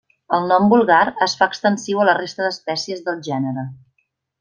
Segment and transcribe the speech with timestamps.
[0.37, 3.73] El nom vulgar es fa extensiu a la resta d'espècies del gènere.